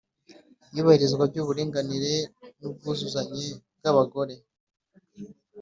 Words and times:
Iyubahirizwa 0.71 1.23
ry 1.31 1.37
uburinganire 1.43 2.13
n 2.59 2.61
ubwuzuzanye 2.69 3.45
bw 3.77 3.85
abagore 3.91 4.35